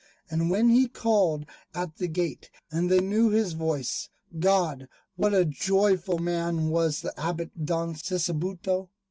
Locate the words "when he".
0.49-0.87